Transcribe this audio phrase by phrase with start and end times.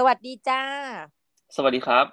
[0.00, 0.60] สวัสดีจ้า
[1.56, 2.06] สวัสดีครับ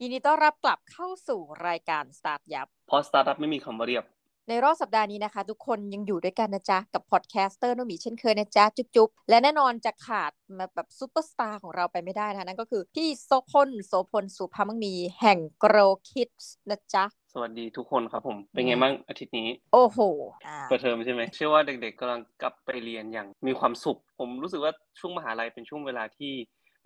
[0.00, 4.04] ยินดีต้อนรับกลับเข้าสู่รายการสตาร์ทยับเพราะสตาร์ทอัพไม่มีคำว่าเรียบ
[4.48, 15.76] ในรอบสัปดาห์นี้นะคะ ทุกคนยังอยู่ด้วยกันนะจ๊ะ กับพอดแคสเตอร์นุ่มหมีเช่นเคยนะจ๊ะ จุ๊บๆ และแน่นอนจะขาดมาแบบซูเปอร์สตาร์ของเราไปไม่ได้นะคะนั่นก็คือพี่โสภณ โสภณ ศุภมั่งมีแห่งโกร
[16.10, 16.30] คิด
[16.70, 19.98] นะจ๊ะสวัสดีทุกคนครับผม เป็นไงบ้างอาทิตย์นี้ โอ้โห
[20.46, 26.32] อ่าเปิดเทอมใช่ไหมเชื่อว่าเด็กๆกำลังกลับไปเรียนอย่างมีความสุข ผมรู้สึกว่าช่วงมหาลัยเป็นช่วงเวลาที่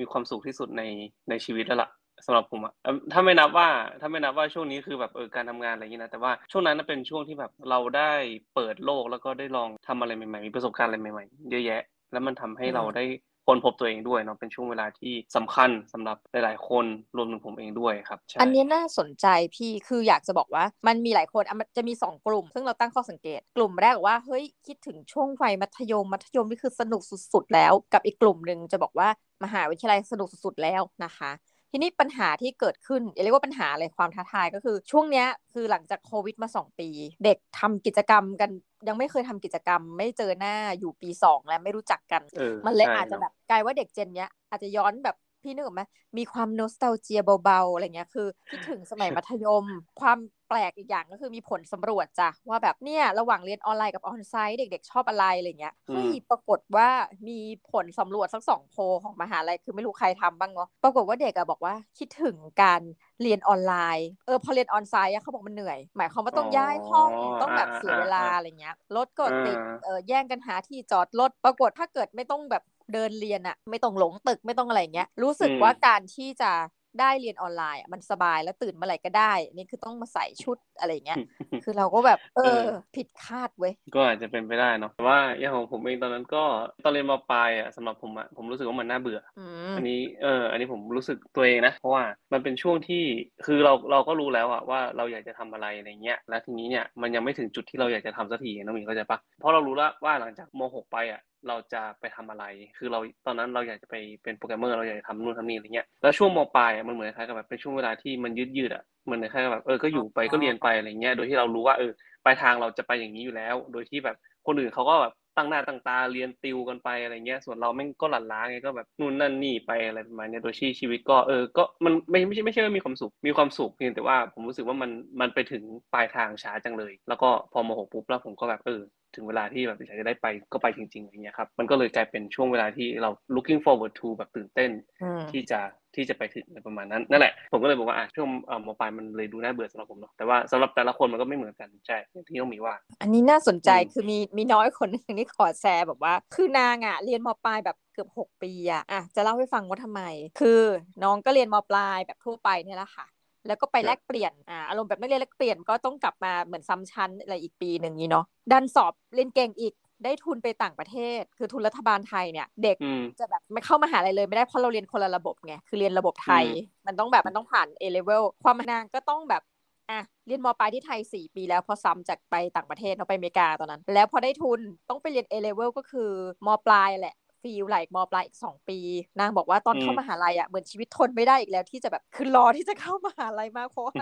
[0.00, 0.82] มีความสุขที่สุดใน
[1.30, 1.90] ในชีวิตแล้วล่ะ
[2.26, 3.68] สำหรับผมอะเอิ่มถ้าไม่นับว่า
[4.00, 8.12] ถ้าไม่นับว่าช่วงนี้คือแบบเออการทำงานอะไรอย่างนี้นะแต่ว่าช่วงนั้นน่ะเป็นช่วงที่แบบเราได้
[8.54, 11.82] เปิดโลกแล้วก็ได้ลองทำอะไรใหม่ๆมีประสบการณ์อะไรใหม่ๆเยอะแยะ
[12.12, 13.04] แล้วมันทำให้เราได้
[13.46, 16.84] ค้นพบตัวเองด้วยเนาะเป็นช่วงเวลาที่สำคัญสำหรับหลาย ๆ คน
[17.16, 29.08] รวมถึงผมเองด้วยครับอันนี้น่าสนใจพี่คืออยากจะบอกว่ามันมีหลายคนอะมันจะมีสองกลุ่ม ซึ่งเราตั้งข้อสังเกต กลุ่มแรกบอกว่าเฮ้ยคิดถึงช่วงวัยมัธยมมัธยมนี่คือสนุกสุด ๆ แล้ว กับอีกกลุ่มหนึ่งจะบอกว่า
[29.44, 31.30] มหาวิทยาลัยสนุกสุดๆแล้วนะคะ
[31.76, 36.88] ทีนี้ปัญหาที่เกิดขึ้นอย่าเรียกว่าปัญหาเลยความท้าทายก็คือช่วงเนี้ยคือหลังจากโควิดมาสองปี
[37.24, 38.50] เด็กทำกิจกรรมกัน
[38.88, 45.16] ยังไม่เคยทำกิจกรรม ไม่เจอหน้าอยู่ปีสองแล้วไม่รู้จักกันเออมันเลยใช่อาจจะเนแบบกลายว่าเด็กเจนเนี้ยอาจจะย้อนแบบ
[45.46, 45.82] พี่นึกออกไหม
[46.18, 49.64] มีความโนสต a ลเจียเบาๆอะไรเงี้ยคือคิดถึงสมัยมัธยม
[50.00, 56.88] ความแปลกอีกอย่างก็คือมีผลสำรวจจ้ะว่าแบบเนี่ยระหว่างเรียนออนไลน์กับออนไซต์เด็กๆ ชอบอะไรอะไรเงี้ยเฮ้ยปรากฏว่า
[57.28, 57.38] มี
[57.70, 62.80] ผลสำรวจสักสองโพลของมหาลัยคือไม่รู้ใครทำบ้างเนาะปรากฏว่าเด็กอะบอกว่าคิดถึงการ
[63.22, 67.10] เรียนออนไลน์เออพอเรียนออนไซต์อะเขาบอกมันเหนื่อย หมายความว่าต้องย้ายห้อง
[67.42, 76.52] ต้องแบบเสียเวลาอะไรเงี้ยรถก็ติดเออแย่งกันหาที่จอดรถปรากฏถ้าเกิดไม่ต้องแบบ เดินเรียนอะไม่ต้องหลงตึกไม่ต้องอะไรอย่างเงี้ย รู้สึกอืมว่าการที่จะ
[77.00, 81.20] ได้เรียนออนไลน์อะมันสบายแล้วตื่นเมื่อไหร่ก็ได้ นี่คือต้องมาใส่ชุดอะไรอย่างเงี้ย
[81.62, 86.44] คือเราก็แบบเอเอออ ผิดคาดเว้ย ก็อาจจะเป็นไปได้เนาะแต่ว่าอย่างของผมเองตอนนั้นก็
[86.82, 93.04] ตอนเรียนมปลายอะสำหรับผมอะผมรู้สึกว่ามันน่าเบื่ออือมอันนี้เออ อันนี้ผมรู้สึกตัวเองนะ เพราะว่ามันเป็นช่วงที่
[93.46, 102.44] คือเราเราก็รู้แล้วอะว่าเราอยากจะทำอะไรอะไรเงี้ย แล้วทีนี้เนี่ยมันยังไม่ถึงจุดที่เราอยากจะทำสักทีน้องหมีเข้าใจปะเพราะเรารู้แล้วว่าหลังจากม .6 ไปอะ เราจะไปทำอะไร
[102.76, 111.92] คือเราตอนนั้นเราอยากจะไปเป็นโปรแกรมเมอร์เราอยากจะทำนู่นทำนี่อะไรเงี้ย แล้วช่วงมปลายมันเหมือนคล้ายกับแบบเป็นช่วงเวลาที่มันยืดยืดๆอะเหมือนคล้ายกับแบบเออ ก็อยู่ไปก็เรียนไปอะไรเงี้ย โดยที่เรารู้ว่าเออ
[112.24, 124.90] ปลายทางเราจะไปอย่างนี้อยู่แล้ว โดยที่แบบคนอื่นเขาก็แบบตั้งหน้าตั้งตาเรียนติวกันไปอะไรเงี้ย ส่วนเราแม่งก็หลั่นล้าไงก็แบบนู่นนั่นนี่ไปอะไรประมาณเนี้ยโดยที่ชีวิตก็เออ ก็มันไม่ไม่ใช่ไม่ใช่ว่ามีความสุข มีความสุขเพียงแต่ว่าผมรู้สึกว่ามัน
[125.20, 128.80] มันไปถึงปลายทางช้าจังเลย แล้วก็พอมหกปุ๊บแล้วผมก็แบบเออ
[129.16, 135.60] ถึงเวลาที่แบบอยากจะได้ไปก็ไปจริงๆอย่างเงี้ยครับ มันก็เลยกลายเป็นช่วงเวลาที่เรา looking forward to แบบตื่นเต้นอืมที่จะ
[135.94, 150.02] ที่จะไปถึงอะไรประมาณนั้นนั่นแหละ ผมก็เลยบอกว่าอะช่วงเอ่อมปลายมันเลยดูน่าเบื่อสำหรับผมเนาะแต่ว่าสำหรับแต่ละคนมันก็ไม่เหมือนกันใช่อย่างที่ต้องมีว่า อันนี้น่าสนใจอืมคือมีมีน้อยคนหนึงที่ขอแชร์แบบว่า คือนางอะเรียนมปลายแบบเกือบหกปีอะอะจะเล่าให้ฟังว่าทำไม
[150.40, 150.60] คือ
[151.02, 153.06] น้องก็เรียนมปลายแบบทั่วไปเนี่ยแหละค่ะ
[153.46, 159.74] แล้วก็ไปแลกเปลี่ยนอ่าอารมณ์แบบนักเรียนแลกเปลี่ยนก็ต้องกลับมาเหมือนซ้ำชั้นอะไรอีกปีหนึ่งนี้เนาะดันสอบเรียนเก่งอีก
[160.04, 166.50] ได้ทุนไปต่างประเทศ คือทุนรัฐบาลไทยเนี่ย เด็กอืมจะแบบไม่เข้ามหาลัยเลยไม่ได้เพราะเราเรียนคนละระบบไงคือเรียนระบบไทยอืม
[166.86, 169.42] มันต้องแบบมันต้องผ่าน A level ความนางก็ต้องแบบ
[169.90, 176.10] อะเรียนมปลายที่ไทย 4 ปีแล้วพอซ้ำจากไปต่างประเทศเนาะไปอเมริกาตอนนั้น แล้วพอได้ทุนต้องไปเรียน A level ก็คือ
[176.46, 177.14] มปลายแหละ
[177.46, 178.78] ฟีลไหลมปลายอีก2ปี
[179.20, 183.94] นางบอกว่าตอนอืมเข้ามหาลัยอะเหมือนชีวิตทนไม่ได้อีกแล้วที่จะแบบคือรอที่จะเข้ามหาลัยมากเพราะว่า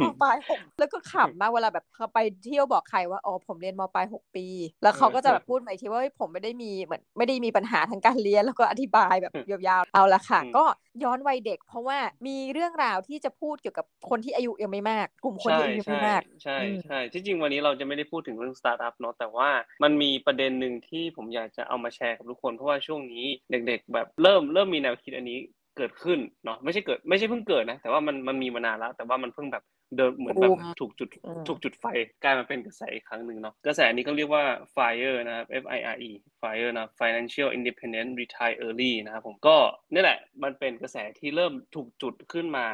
[0.00, 4.46] มปลายหกแล้วก็ขำมากเวลาแบบเขาไปเที่ยวบอกใครว่าอ๋อผมเรียนมปลายหกปี
[4.82, 10.64] แล้วเขาก็จะแบบพูดมาอีกทีว่าเฮ้ยผมไม่ได้มีเหมือนไม่ได้มีปัญหาทางการเรียนแล้วก็อธิบายแบบยาวๆเอาละค่ะอืมก็
[11.02, 19.48] ย้อนวัยเด็ก เพราะว่ามีเรื่องราวที่จะพูดเกี่ยวกับคนที่อายุยังไม่มาก กลุ่มคนใช่ที่อายุยังใช่ไม่มากใช่อืมใช่ที่จริงวันนี้เราจะไม่ได้พูดถึงเรื่องสตาร์ทอัพเนาะแต่ว่า
[19.82, 25.38] มันมีประเด็นหนึ่งที่ผมอยากจะเอามาแชร์กับทุกคนเพราะว่าช่วงนี้เด็ก ๆ แบบเริ่มเริ่มมีแนวคิดอันนี้
[25.76, 29.64] เกิดขึ้นเนาะไม่ใช่เกิดไม่ใช่เพิ่งเกิดนะแต่ว่ามันมันมีมานานแล้วแต่ว่ามันเพิ่งแบบ
[29.96, 31.84] เดินเหมือนแบบบูมถูกจุดอืมถูกจุดไฟ
[32.22, 34.44] กลายมาเป็นกระแสอีกครั้งหนึ่งเนาะกระแสนี้ก็เรียกว่า
[34.74, 36.10] FIRE นะครับ F I R E
[36.40, 39.56] FIRE นะ Financial Independent Retire Early นะครับผมก็
[39.92, 42.66] นี่แหละมันเป็นกระแสที่เริ่มถูกจุดขึ้นมา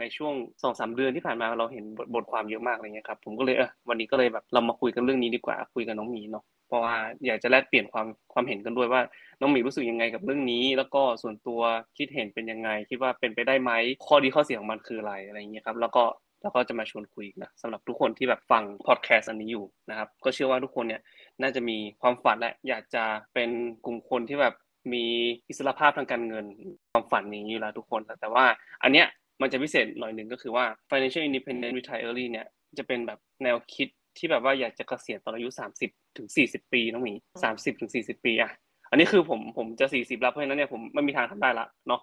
[0.00, 6.94] ในช่วงสองสามเดือนที่ผ่านมาเราเห็นบทบทความเยอะมากอะไรเงี้ยครับผมก็เลยเออวันนี้ก็เลยแบบเรามาคุยกันเรื่องนี้ดีกว่า คุยกับน้องหมีเนาะเพราะว่า
[7.26, 9.00] อยากจะแลกเปลี่ยนความความเห็นกันด้วยว่า
[9.40, 11.60] น้องหมีรู้สึกยังไงกับเรื่องนี้ แล้วก็ส่วนตัว
[11.98, 13.72] คิดเห็นเป็นยังไง คิดว่าเป็นไปได้ไหม
[14.06, 16.04] ข้อดีข้อเสียของมันคืออะไรอะไรเงี้ยครับแล้วก็
[16.42, 21.00] แล้วก็จะมาชวนคุยนะสำหรับทุกคนที่แบบฟังพอดแคสต์อันนี้อยู่นะครับก็เชื่อว่าทุกคนเนี่ย
[21.42, 23.04] น่าจะมีความฝันและอยากจะ
[23.34, 23.50] เป็น
[23.84, 24.54] กลุ่มคนที่แบบ
[24.92, 25.04] มี
[25.48, 26.44] อิสรภาพทางการเงิน
[26.92, 28.44] ความฝันนี้อยู่แล้วทุกคน แต่ว่า
[28.82, 29.06] อันเนี้ย
[29.40, 32.46] มันจะพิเศษหน่อยหนึ่งก็คือว่า financial independent retire early เนี่ย
[32.78, 33.88] จะเป็นแบบแนวคิด
[34.18, 35.48] ที่แบบว่าอยากจะเกษียณตอนอายุ
[35.82, 38.52] 30ถึง40 ปีน้องหมี30ถึง40 ปีอะ
[38.90, 42.00] อันนี้คือผมผมจะสี่สิบแล้วเพราะฉะนั้นเนี่ยผมไม่มีทางทำได้ละเนาะ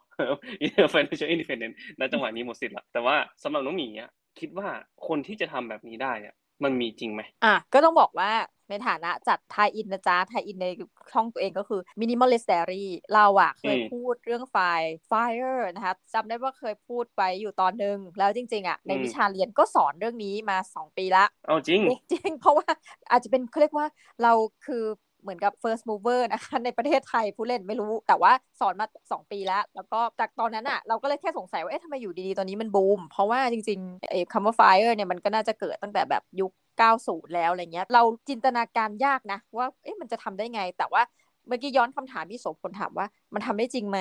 [0.93, 4.09] financial independent ณจังหวะนี้หมดสิทธิ์ละแต่ว่าสำหรับน้องหมีอะ
[4.39, 4.67] คิดว่า
[5.07, 6.33] คนที่จะทำแบบนี้ได้อะ
[6.63, 8.31] มันมีจริงไหมอะก็ต้องบอกว่า
[8.69, 10.67] ในฐานะจัดไทยอินนะจ๊ะไทยอินใน
[11.13, 21.81] ช่องตัวเองก็คือ minimalist diary เราอะเคยอืมพูดเรื่องไฟล์ fire นะคะจำได้ว่าเคยพูดไปอยู่ตอนหนึ่งแล้วจริง ๆอะในอืมวิชาเรียนก็สอนเรื่องนี้มาสองปีละเอาจริง
[22.11, 22.67] จริงๆเพราะว่า
[23.11, 23.87] อาจจะเป็นเขาเรียกว่า
[24.23, 24.33] เรา
[24.65, 24.83] คือ
[25.21, 37.85] เหมือนกับ first mover นะคะในประเทศไทยผู้เล่นไม่รู้ แต่ว่าสอนมา 2 ปีแล้ว แล้วก็จากตอนนั้นอะ เราก็เลยแค่สงสัยว่า เอ๊ะทำไมอยู่ดีๆ ตอนนี้มันบูม เพราะว่าจริงๆไอ้คำว่า fire เนี่ยมันก็น่าจะเกิดตั้งแต่แบบยุค 90 แล้วอะไรเงี้ย
[37.93, 41.01] เราจินตนาการยากนะ ว่าเอ๊ะมันจะทำได้ไง แต่ว่า
[41.47, 43.99] เมื่อกี้ย้อนคำถามพี่โสพลถามว่ามันทำได้จริงไหม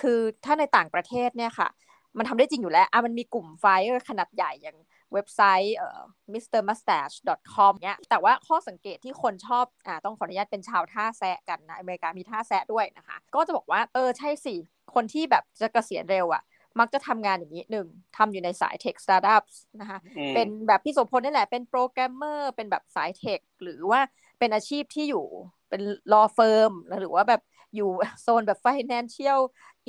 [0.00, 1.68] คือถ้าในต่างประเทศเนี่ยค่ะ
[2.18, 4.78] มันทำได้จริงอยู่แล้วอะมันมีกลุ่ม fire ขนาดใหญ่อย่าง
[5.12, 6.00] เว็บไซต์เอ่อ
[6.32, 14.54] mrmustache.com เนี้ย แต่ว่าข้อสังเกตที่คนชอบ อ่า ต้องขออนุญาตเป็นชาวท่าแซะกันนะ อเมริกามีท่าแซะด้วยนะคะ ก็จะบอกว่า เออ ใช่สิ
[14.94, 16.42] คนที่แบบจะเกษียณเร็วอะ่ะ
[16.80, 17.86] มักจะทำงานอย่างนี้หนึ่ง
[18.16, 24.00] ทำอยู่ในสาย tech startups นะคะอืมเป็นแบบพี่โสพลนี่แหละ เป็นโปรแกรมเมอร์เป็นแบบสาย tech หรือว่า
[24.38, 25.26] เป็นอาชีพที่อยู่
[25.68, 25.82] เป็น
[26.12, 27.40] law firm หรือว่าแบบ
[27.76, 27.90] อยู่
[28.22, 29.40] โซนแบบ financial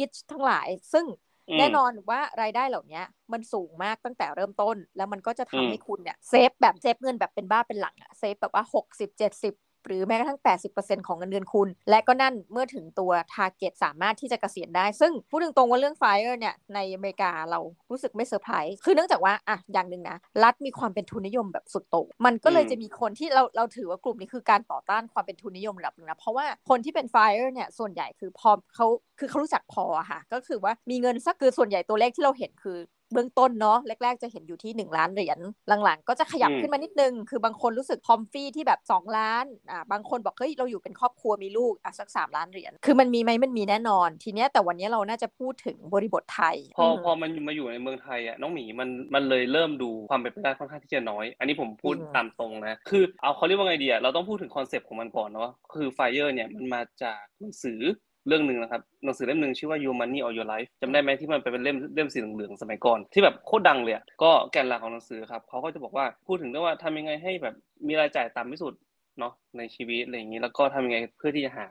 [0.04, 1.06] itch ทั้งหลาย ซึ่ง
[1.48, 3.02] มแน่นอนว่ารายได้เหล่านี้
[3.32, 9.54] มันสูงมากตั้งแต่เริ่มต้น แล้วมันก็จะอืทำมให้คุณเนี่ย save แบบ save เงินแบบเป็นบ้าเป็นหลังอะ save แบบว่า60 70
[9.88, 10.40] หรือแม้กระทั่ง
[10.78, 17.60] 80%ของเงินเดือนคุณ และก็นั่นเมื่อถึงตัว target สามารถที่จะเกษียณได้ ซึ่งพูดตรงๆว่าเรื่อง FIRE เนี่ยในอเมริกาเรา
[17.92, 28.88] รู้สึกไม่เซอร์ไพรส์คือเนื่องจากว่าอะอย่างหนึ่งนะรัฐมีความเป็นทุนนิยมแบบสุดโต่งมันก็เลยอืมจะมีคนที่เราเราถือว่ากลุ่มนี้คือการต่อต้านความเป็นทุนนิยมระดับหนึงนะเพราะว่าคนที่เป็น FIRE เนี่ยส่วนใหญ่คือพอเขา
[29.20, 32.78] คือเขารู้จักพออะค่ะ ก็คือว่ามีเงินสักคือส่วนใหญ่ตัวเลขที่เราเห็นคือ
[33.14, 35.40] เบื้องต้นเนาะแรก ๆ จะเห็นอยู่ที่ 1 ล้านเหรียญ
[35.84, 57.80] หลังๆ ก็จะขยับอืมขึ้นมานิดนึง คือบางคนรู้สึกพอมฟี่ที่แบบ 2 ล้านอ่าบางคนบอกเฮ้ยเราอยู่เป็นครอบครัวมีลูกอะสัก 3 ล้านเหรียญคือมันมีไหมมันมีแน่นอน ทีเนี้ยแต่วันนี้เราน่าจะพูดถึงบริบทไทย พอมพอมันมาอยู่ในเมืองไทยอะน้องหมีมันมันเลยเริ่มดูความเป็นไปได้ค่อนข้างที่จะน้อย อันนี้ผมพูดจริงตามตรงนะคือเอาเขาเรียกว่าไงดีอะเราต้องพูดถึงคอนเซปต์ของมันก่อนเนาะคือ FIRE เนี่ยมันมาจากหนังสือ
[58.28, 67.56] เรื่องหนึ่งนะครับหนังสือเล่มหนึ่งชื่อว่า Your Money or Your Life จำได้ไหมที่มันเป็นเล่มเล่มสีเหลืองๆสมัยก่อน ที่แบบโคตรดังเลยก็แกนหลักของหนังสือครับเขาก็จะบอกว่าพูดถึงเรื่องว่าทำยังไงให้แบบ
[67.88, 68.74] มีรายจ่ายต่ำที่สุด
[69.20, 71.66] เนาะในชีวิตอะไรอย่างนี้แล้วก็ทำยังไงเพื่อที่จะหา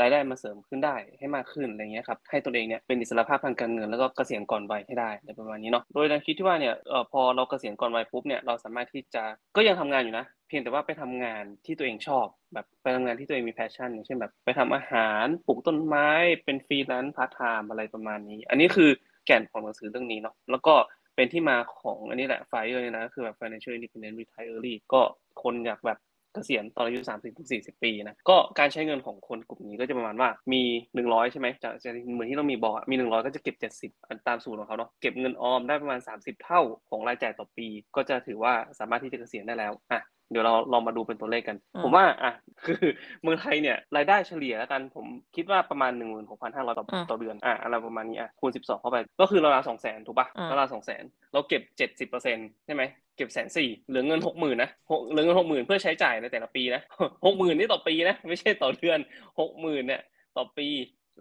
[0.00, 6.74] รายได้มาเสริมขึ้นได้ให้มากขึ้นอะไรเงี้ยครับให้ตัวเองเนี่ยเป็นอิสรภาพทางการเงินแล้วก็เกษียณก่อนวัยให้ได้อะไรประมาณนี้เนาะโดยแนวคิดที่ว่าเนี่ย
[7.12, 9.22] พอเราเกษียณก่อนวัยปุ๊บเนี่ยเราสามารถที่จะ
[9.56, 16.08] ก็ยังทำงานอยู่นะ เพียงแต่ว่าไปทำงานที่ตัวเองชอบ แบบไปทำงานที่ตัวเองมี passion อย่างเช่นแบบ ไปทำอาหารปลูกต้นไม้
[16.44, 18.90] เป็นฟรีแลนซ์พาร์ทไทม์อะไรประมาณนี้ อันนี้คือ
[19.26, 20.74] แก่นของหนังสือเรื่องนี้เนาะแล้วก็
[21.16, 25.00] เป็นที่มาของอันนี้แหละ FIRE เนี่ยนะก็คือแบบ Financial Independent Retire Early ก็
[25.42, 25.98] คนอยากแบบ
[26.34, 27.00] เกษียณตอนอายุ
[27.42, 30.62] 30-40 ปีนะ ก็การใช้เงินของคนกลุ่มนี้ก็จะประมาณว่ามี
[30.98, 33.56] 100 ใช่ไหมจากจากเหมือนที่เรามีบอกมี 100 ก็จะเก็บ
[33.90, 36.60] 70 ตามสูตรของเขาเนาะเก็บเงินออมได้ประมาณ 30 เท่า
[36.90, 37.66] ของรายจ่ายต่อปี
[37.96, 40.00] ก็จะถือว่าสามารถที่จะเกษียณได้แล้วอะ
[40.30, 42.32] เดี๋ยวเราลองมาดูเป็นตัวเลขกันอืมผมว่าอะ
[42.64, 42.82] คือ
[43.22, 45.92] เมืองไทยเนี่ยรายได้เฉลี่ยแล้วกันผมคิดว่าประมาณ
[46.34, 50.26] 16,500ต่อต่อเดือนอะอะไรประมาณนี้อะคูณ12เข้าไปก็คือราวๆ200,000ถูกปะ
[50.58, 51.62] ราวๆ200,000เราเก็บ
[52.10, 52.82] 70%ใช่ไหม
[53.16, 56.82] เก็บแสนสี่เหลือเงิน60,000นะหกเหลือเงิน60,000เพื่อใช้จ่ายในแต่ละปีนะ
[57.24, 58.98] 60,000นี่ต่อปีนะไม่ใช่ต่อเดือน
[59.38, 60.02] 60,000เนี่ย
[60.36, 60.68] ต่อปี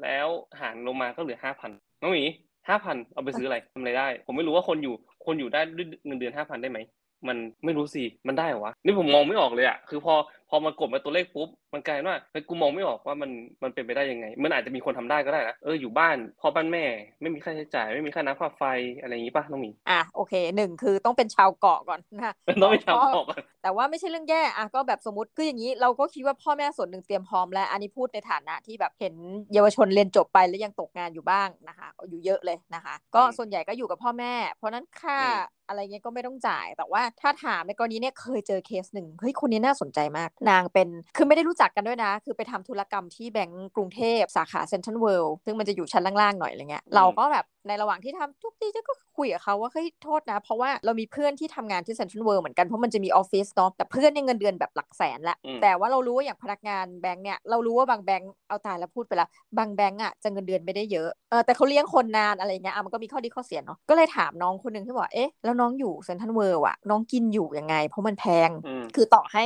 [0.03, 0.27] แล้ว
[0.59, 1.69] หารลงมาก็เหลือ5,000
[2.01, 2.23] น้องหมี
[2.67, 6.79] 5,000เอาไปซื้ออะไรทำอะไรได้ ผมไม่รู้ว่าคนอยู่คนอยู่ได้ด้วยเงินเดือน5,000ได้ไหม
[7.27, 10.13] มันไม่รู้สิมันได้เหรอวะนี่ผมมองไม่ออกเลยอะคือพอ
[10.49, 13.31] พอมันกดมาตัวเลขปุ๊บมันกลายเป็นว่าเฮ้ยกูมองไม่ออกว่ามัน
[13.63, 16.85] มันเป็นไปได้ยังไง มันอาจจะมีคนทำได้ก็ได้นะเอออยู่บ้านพ่อบ้านแม่
[17.21, 18.63] ไม่มีค่าใช้จ่าย ไม่มีค่าน้ำค่าไฟ
[19.01, 29.13] อะไรอย่างงี้ป่ะน้องหมีอะโอเคหนึ่งคือต้องเป็นชาวเกาะก่อนนะคะต้องไปเพราะทำออกก่อนแต่ว่าไม่ใช่เรื่องแย่อะก็แบบสมมติคืออย่างนี้เราก็คิดว่าพ่อแม่ส่วนหนึ่งเตรียมพร้อมแล้ว อันนี้พูดในฐานะที่แบบเห็น
[29.53, 35.37] เยาวชนเรียนจบไปแล้วยังตกงานอยู่บ้างนะคะก็อยู่เยอะเลยนะคะ ก็อืมส่วนใหญ่ก็อยู่กับพ่อแม่ เพราะฉะนั้นค่าอืม
[35.67, 59.27] อะไรเงี้ยก็ไม่ต้องจ่าย แต่ว่าถ้าถามในกรณีเนี้ยเคยเจอเคสหนึ่งเฮ้ยคนนี้น่าสนใจมากนางเป็นคือไม่ได้รู้จักกันด้วยนะ คือไปทำธุรกรรมที่แบงก์กรุงเทพสาขาเซ็นทรัลเวิลด์ซึ่งมันจะอยู่ชั้นล่างๆหน่อยอะไรเงี้ยเราก็แบบในระหว่างที่ทำทุกทีก็คุยกับเขาว่าเฮ้ยโทษนะ เพราะว่าเรามีเพื่อนที่ทำงานที่เซ็นทรัลเวิลด์เหมือนกันเพราะมันจะมีออฟฟิศเนาะแต่เพื่อนเนี่ยเงินเดือนแบบหลักแสนละอืมแต่ว่าเรารู้ว่าอย่างพนักงานแบงก์เนี่ยเรารู้ว่าบางแบงก์เอาตายแล้วพูดไปละ
[59.57, 69.45] บางแบงก์อะจะเงินเดือนไม่ได้เยอะเออแต่เขาเลี้ยงคนนานอะไรเงี้ยอะมันก็มีข้อดีข้อเสียเนาะก็เลยถามน้องคนหนึ่งที่บอกว่าเอ๊ะแล้วน้องอยู่เซ็นทรัลเวิลด์อะน้องกินอยู่ยังไง เพราะมันแพงอืมคือต่อให้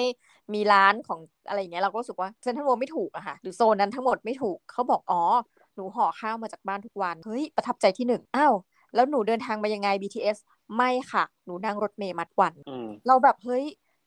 [0.55, 5.22] มีร้านของอะไรอย่างเงี้ยเราก็รู้สึกว่าเซ็นทรัลเวิลด์ไม่ถูกอะค่ะหรือโซนนั้นทั้งหมดไม่ถูกเขาบอกอ๋อ
[5.75, 8.53] หนูห่อข้าวมาจากบ้านทุกวันเฮ้ยประทับใจที่หนึ่งอ้าว
[8.96, 10.38] แล้วหนูเดินทางมายังไง BTS
[10.77, 13.65] ไม่ค่ะ หนูนั่งรถเมล์มัดวันอืมเราแบบเฮ้ย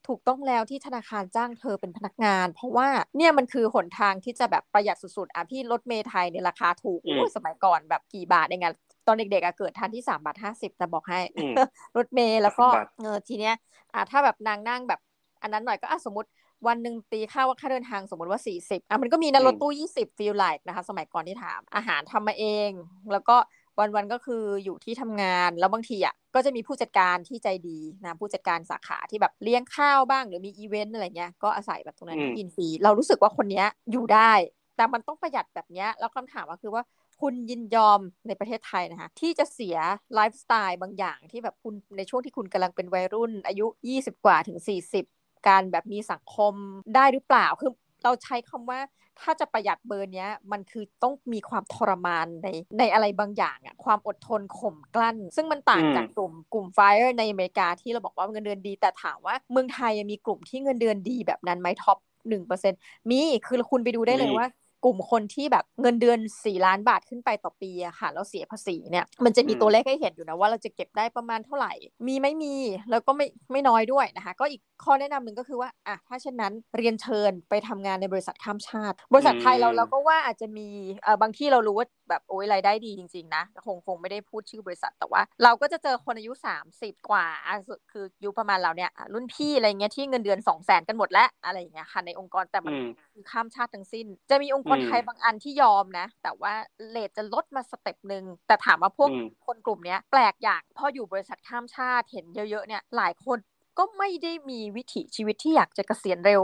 [0.08, 8.72] ถูกต้องแล้วที่ธนาคารจ้างเธอเป็นพนักงาน เพราะว่าเนี่ยมันคือหนทางที่จะแบบประหยัดสุดๆอะพี่รถเมล์ไทยเนี่ยราคาถูกอืมโอ้ยสมัยก่อนแบบกี่บาทเองอะ
[9.06, 11.54] ตอนเด็กๆอะเกิดทันที่สามบาทห้าสิบจะบอกให้อืม
[11.96, 13.54] รถเมล์แล้วก็30บาทเออทีเนี้ย
[13.94, 15.00] อะถ้าแบบนางนั่งแบบ
[15.44, 16.28] อันนั้นหน่อยก็อะสมมติ
[16.66, 22.70] วันหนึ่งตีค่าว่าค่าเดินทางสมมติว่า 40อะมันก็มีนะอืมรถตู้ 20ฟีลไลค์นะคะ สมัยก่อนที่ถามอาหารทำมาเอง
[23.12, 23.36] แล้วก็
[23.78, 34.32] วันๆก็คืออยู่ที่ทำงาน แล้วบางทีอะก็จะมีผู้จัดการที่ใจดีนะผู้จัดการสาขาที่แบบเลี้ยงข้าวบ้างหรือมีอีเวนต์อะไรเงี้ยก็อาศัยแบบตรงนั้นอืมกินฟรีเรารู้สึกว่าคนเนี้ยอยู่ได้
[34.76, 36.82] แต่มันต้องประหยัดแบบเนี้ยแล้วคำถามก็คือว่า
[37.20, 39.76] คุณยินยอมในประเทศไทยนะคะที่จะเสีย
[40.14, 45.04] ไลฟ์สไตล์บางอย่างที่แบบคุณในช่วงที่คุณกำลังเป็นวัยรุ่นอายุ 20 กว่าถึง 40
[45.48, 46.54] การแบบมีสังคม
[46.94, 47.70] ได้หรือเปล่า คือ
[48.04, 48.80] เราใช้คำว่า
[49.20, 52.48] ถ้าจะประหยัดเบอร์เนี้ยมันคือต้องมีความทรมานใน
[52.78, 61.98] ในอะไรบางอย่างอะความอดทนข่มกลั้น ซึ่งมันต่างอืมจากกลุ่มกลุ่ม FIRE ในอเมริกาที่เราบอกว่าเงินเดือนดี แต่ถามว่าเมืองไทยยังมีกลุ่มที่เงินเดือนดีแบบนั้นไหมท็อป
[62.28, 62.72] หนึ่งเปอร์เซ็น
[63.10, 64.46] มีคือคุณไปดูได้เลยมีว่า
[64.84, 71.72] กลุ่มคนที่แบบเงินเดือน 4 ล้านบาทขึ้นไปต่อปีอะค่ะแล้วเสียภาษีเนี่ยมันจะมีอืมตัวเลขให้เห็นอยู่นะว่าเราจะเก็บได้ประมาณเท่าไหร่
[72.06, 72.54] มีไม่มี
[72.90, 80.68] แล้วก็ไม่ไม่น้อยด้วยนะคะ ก็อีกข้อแนะนำหนึ่งก็คือว่าอะถ้าเช่นนั้นเรียนเชิญไปทำงานในบริษัทข้ามชาติ บริษัทไทยเราอืมเราก็ว่าอาจจะมี
[81.04, 96.52] เอ่อบางที่เรารู้ว่าแบบโอ้ยรายได้ดีจริง ๆ นะ คงคงไม่ได้พูดชื่อบริษัทแต่ว่า เราก็จะเจอคนอายุ 30 กว่าอะสุดคืออายุประมาณเราเนี่ยอะรุ่นพี่อะไรเงี้ยที่เงินเดือน2 0 0 0 0 0กันหมดแล้วอะไรอย่างเงี้ยค่ะในองค์กรแต่มันอืมคือข้ามชาติทั้งสิ้น จะมีองค์กรอืมไทยบางอันที่ยอมนะ แต่ว่า
[96.90, 103.38] rate จะลดมา step หนึ่งแต่ถามว่าพวกอืมคนกลุ่มเนี้ยแปลกอย่างพออยู่บริษัทข้ามชาติเห็นเยอะๆเนี่ยหลายคน
[103.78, 106.42] ก็ไม่ได้มีวิถีชีวิตที่อยากจะเกษียณเร็ว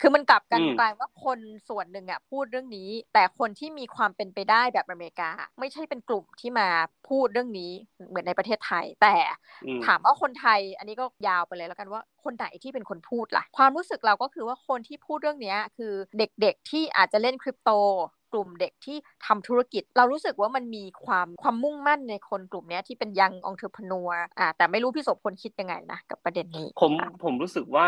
[0.00, 5.30] คือมันกลับกันอืมกลายว่าคนส่วนหนึ่งอะพูดเรื่องนี้ แต่คนที่มีความเป็นไปได้แบบอเมริกา
[5.60, 6.68] ไม่ใช่เป็นกลุ่มที่มา
[7.08, 7.72] พูดเรื่องนี้
[8.08, 9.16] เหมือนในประเทศไทย แต่
[9.64, 17.70] อืมถามว่าคนไทยอันนี้ก็ยาวไปเลยแล้วกันว่าคนไหนที่เป็นคนพูดล่ะ ความรู้สึกเราก็คือว่าคนที่พูดเรื่องเนี้ยคือเด็กๆที่อาจจะเล่นคริปโต
[18.32, 27.86] กลุ่มเด็กที่ทำธุรกิจ เรารู้สึกว่ามันมีความความมุ่งมั่นในคนกลุ่มเนี้ยที่เป็น young entrepreneur อ่าแต่ไม่รู้พี่โสพลคิดยังไงนะกับประเด็นนี้ ผมอะผมรู้สึกว่า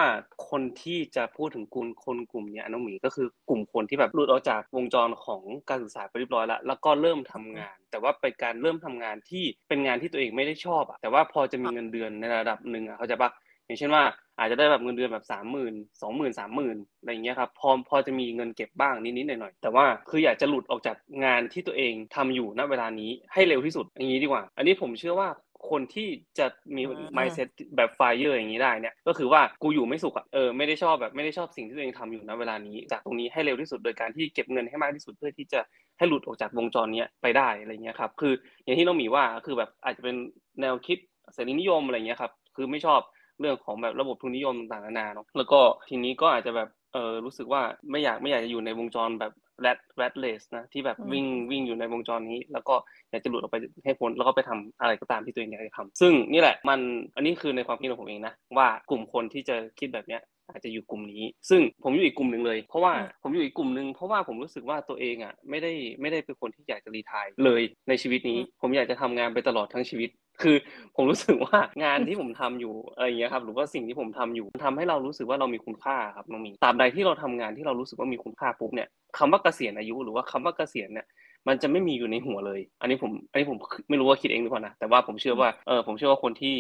[0.49, 13.31] คนที่จะพูดถึงกลุ่มคนกลุ่มเนี้ยน้องหมีก็คือกลุ่มคนที่แบบหลุดออกจากวงจรของการศึกษาไปเรียบร้อยแล้วแล้วก็เริ่มทำงาน แต่ว่าเป็นการเริ่มทำงานที่เป็นงานที่ตัวเองไม่ได้ชอบอะแต่ว่าพอจะมีเงินเดือนในระดับหนึ่งอะเขาใจปะ
[13.71, 14.05] อย่างเช่นว่า
[14.39, 25.29] อาจจะได้แบบเงินเดือนแบบสามหมื่นสองหมื่นสามหมื่นอะไรอย่างเงี้ยครับพอพอจะมีเงินเก็บบ้างนิดๆหน่อยๆแต่ว่าคืออยากจะหลุดออกจากงานที่ตัวเองทำอยู่ณเวลานี้ให้เร็วที่สุดอย่างนี้ดีกว่า อันนี้ผมเชื่อว่า
[25.71, 26.09] คนที่
[26.39, 26.47] จะ
[26.77, 35.61] มีอืม mindset แบบ FIRE อย่างนี้ได้เนี่ยก็คือว่ากูอยู่ไม่สุขอะเออไม่ได้ชอบแบบไม่ได้ชอบสิ่งที่ตัวเองทำอยู่ณเวลานี้ จากตรงนี้ให้เร็วที่สุดโดยการที่เก็บเงินให้มากที่สุดเพื่อที่จะ
[35.99, 38.33] ให้หลุดออกจากวงจรเนี้ยไปได้อะไรเงี้ยครับคือ
[38.65, 40.17] อย่างที่น้องหมีว่าคือแบบอาจจะเป็น
[40.61, 40.99] แนวคิด
[41.35, 43.01] เสรีนิยมอะไรเงี้ยครับคือไม่ชอบ
[43.41, 49.33] เรื่องของแบบระบบทุนนิยมต่างๆนานาเนาะแล้วก็ทีนี้ก็อาจจะแบบเออรู้สึกว่าไม่อยากไม่อยากจะอยู่ในวงจรแบบ
[49.65, 52.75] rat rat race นะที่แบบอืมวิ่งวิ่งอยู่ในวงจรนี้ แล้วก็
[53.11, 56.81] อยากจะหลุดออกไปให้พ้นแล้วก็ไปทำอะไรก็ตามที่ตัวเองอยากจะทำซึ่งนี่แหละมัน
[57.17, 70.11] อันนี้คือในความคิดของผมเองนะว่ากลุ่มคนที่จะคิดแบบเนี้ย อาจจะอยู่กลุ่มนี้ ซึ่งผมอยู่อีกกลุ่มหนึ่งเลย เพราะว่าอืมผมอยู่อีกกลุ่มหนึ่งเพราะว่าผมรู้สึกว่าตัวเองอะไม่ได้ไม่ได้เป็นคนที่อยากจะรีทายเลยในชีวิตนี้ ผมอยากจะทำงานไปตลอดทั้งชีวิต
[70.43, 70.57] คือ
[70.97, 78.89] ผมรู้สึกว่างานที่ผมทำอยู่อะไรอย่างเงี้ยครับหรือว่าสิ่งที่ผมทำอยู่ทำให้เรารู้สึกว่าเรามีคุณค่าครับน้องหมีตราบใดที่เราทำงานที่เรารู้สึกว่ามีคุณค่าปุ๊บเนี่ย
[79.19, 81.07] คำว่าเกษียณอายุหรือว่าคำว่าเกษียณเนี่ย
[81.49, 86.55] มันจะไม่มีอยู่ในหัวเลย อันนี้ผมอันนี้ผมไม่รู้ว่าคิดเองหรือเปล่านะแต่ว่าผมเชื่อว่าเออผมเชื่อว่าคนที่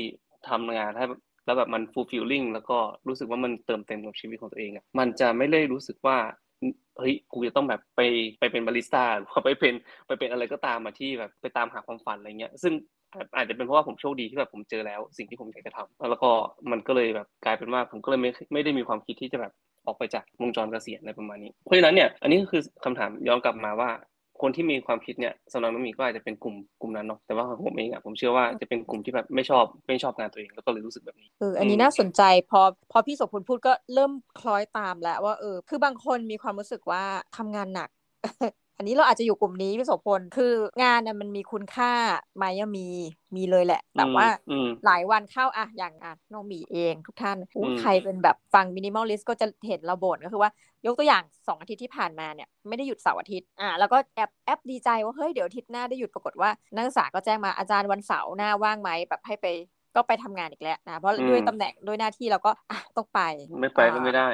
[0.49, 1.04] ทำงานให้
[1.47, 2.78] แล้วแบบมัน fulfilling แล้วก็
[3.09, 6.16] รู้สึกว่ามันเติมเต็มกับชีวิตของตัวเองอะมันจะไม่ได้รู้สึกว่า
[6.99, 8.00] เฮ้ยกูจะต้องแบบไป
[8.38, 9.75] ไปเป็นบาริสต้าหรือว่าไปเป็น
[10.06, 12.73] ไปเป็นอะไรก็ตามมาที่แบบไปตามหาความฝันอะไรเงี้ย ซึ่ง
[13.37, 16.30] อาจจะเป็นเพราะว่าผมโชคดีที่แบบผมเจอแล้ว สิ่งที่ผมอยากจะทำแล้วก็
[16.70, 19.52] มันก็เลยแบบกลายเป็นว่าผมก็เลยไม่ไม่ได้มีความคิดที่จะแบบ
[19.87, 23.90] ออกไปจากวงจรเกษียณอะไรประมาณนี้ เพราะฉะนั้นเนี่ยอันนี้ก็คือคำถามย้อนกลับมาว่า
[24.40, 37.02] คนที่มีความคิดเนี่ยสำหรับน้องหมีก็อาจจะเป็นกลุ่มกลุ่มนั้นเนาะแต่ว่าของผมเองอะผมเชื่อว่าจะเป็นกลุ่มที่แบบไม่ชอบไม่ชอบงานตัวเองแล้วก็เลยรู้สึกแบบนี้เอออันนี้อืมน่าสนใจพอพอพี่โสพลพูดก็เริ่มคล้อยตามแล้วว่าเออคือบางคนมีความรู้สึกว่า
[37.37, 37.88] ทำงานหนัก
[38.80, 41.92] อันนี้เราอาจจะอยู่กลุ่มนี้พี่โสพลคืองานน่ะมันมีคุณค่า
[42.37, 42.87] ไหมอะมี
[43.37, 50.50] มีเลยแหละ แต่ว่าอืมหลายวันเข้าอะอย่างอะน้องหมีเองทุกท่านอู้อืมใครเป็นแบบฟังมินิมอลลิสก็จะเห็นเราบ่นก็คือว่า
[50.87, 59.46] ยกตัวอย่างสองอาทิตย์ที่ผ่านมาเนี่ยไม่ได้หยุดเสาร์อาทิตย์อะแล้วก็แอบแอบดีใจว่าเฮ้ยเดี๋ยวอาทิตย์หน้าได้หยุดปรากฏว่านักศึกษาก็แจ้งมาอาจารย์วันเสาร์หน้าว่างไหมแบบให้ไป
[59.96, 63.20] ก็ไปทำงานอีกแล้วนะเพราะอืมด้วยตำแหน่งด้วยหน้าที่เราก็อะต้องไป
[63.60, 64.28] ไม่ไปก็ไม่ได้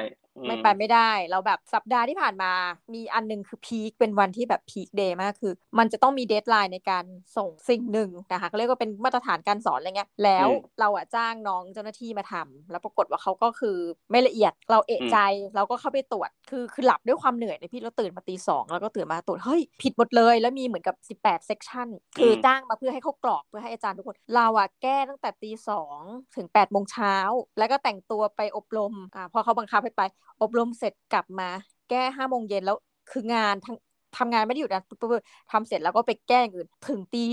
[0.45, 2.51] ไม่ไปไม่ได้ เราแบบสัปดาห์ที่ผ่านมา
[2.93, 7.05] มีอันนึงคือ peak เป็นวันที่แบบ peak day มากคือ มันจะต้องมี deadline ในการ
[7.37, 10.47] ส่งสิ่งหนึ่งนะคะเขาเรียกว่าเป็นมาตรฐานการสอนอะไรเงี้ยแล้ว
[10.79, 13.77] เราอะจ้างน้องเจ้าหน้าที่มาทำแล้วปรากฏว่าเขาก็คือ
[14.11, 15.17] ไม่ละเอียดเราเอะใจ
[15.55, 26.01] เราก็เข้าไปตรวจคือคือหลับด้วยความเหนื่อยเลยพี่เราตื่นมาตีสองแล้วก็ตื่นมาตรวจเฮ้ยผิดหมดเลย แล้วมีเหมือนกับ 18 section คือจ้างมาเพื่อให้เขากรอกเพื่อให้อาจารย์ทุกคน เราอะแก้ตั้งแต่ตีสอง
[26.35, 27.15] ถึง8ปดโมงเช้า
[27.59, 30.01] แล้วก็แต่งตัวไปอบรมอ่าพอเขาบังคับให้ไป
[30.41, 31.49] อบรมเสร็จกลับมา
[31.89, 32.77] แก้ห้าโมงเย็นแล้ว
[33.11, 33.75] คืองานทั้ง
[34.17, 34.83] ทำงานไม่ได้หยุดนะ
[35.51, 37.23] ทำเสร็จแล้วก็ไปแก้อื่นถึงตี